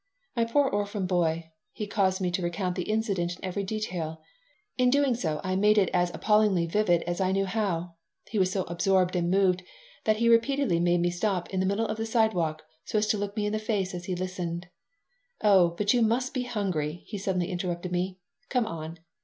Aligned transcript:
"My 0.35 0.45
poor 0.45 0.67
orphan 0.67 1.05
boy!" 1.05 1.51
He 1.73 1.85
caused 1.85 2.21
me 2.21 2.31
to 2.31 2.41
recount 2.41 2.75
the 2.75 2.89
incident 2.89 3.35
in 3.37 3.45
every 3.45 3.63
detail. 3.63 4.23
In 4.75 4.89
doing 4.89 5.13
so 5.13 5.39
I 5.43 5.55
made 5.55 5.77
it 5.77 5.91
as 5.93 6.09
appallingly 6.11 6.65
vivid 6.65 7.03
as 7.03 7.21
I 7.21 7.31
knew 7.31 7.45
how. 7.45 7.93
He 8.27 8.39
was 8.39 8.51
so 8.51 8.63
absorbed 8.63 9.15
and 9.15 9.29
moved 9.29 9.61
that 10.05 10.17
he 10.17 10.27
repeatedly 10.27 10.79
made 10.79 11.01
me 11.01 11.11
stop 11.11 11.51
in 11.51 11.59
the 11.59 11.67
middle 11.67 11.85
of 11.85 11.97
the 11.97 12.07
sidewalk 12.07 12.63
so 12.83 12.97
as 12.97 13.05
to 13.09 13.17
look 13.19 13.37
me 13.37 13.45
in 13.45 13.53
the 13.53 13.59
face 13.59 13.93
as 13.93 14.05
he 14.05 14.15
listened 14.15 14.69
"Oh, 15.43 15.75
but 15.77 15.93
you 15.93 16.01
must 16.01 16.33
be 16.33 16.45
hungry," 16.45 17.03
he 17.05 17.19
suddenly 17.19 17.51
interrupted 17.51 17.91
me. 17.91 18.17
"Come 18.49 18.65
on." 18.65 18.97